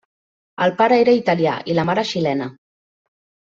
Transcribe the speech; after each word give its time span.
El 0.65 0.73
pare 0.79 0.97
era 1.01 1.15
italià 1.17 1.53
i 1.73 1.77
la 1.81 1.87
mare 1.91 2.07
xilena. 2.15 2.51